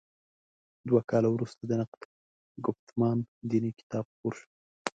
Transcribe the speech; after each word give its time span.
دوه 0.87 1.01
کاله 1.09 1.29
وروسته 1.31 1.61
د 1.65 1.71
«نقد 1.81 2.01
ګفتمان 2.65 3.17
دیني» 3.49 3.71
کتاب 3.79 4.03
خپور 4.11 4.33
شو. 4.39 4.47